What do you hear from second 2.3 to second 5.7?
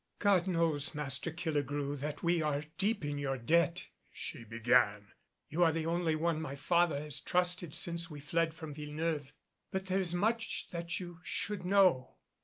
are deep in your debt," she began. "You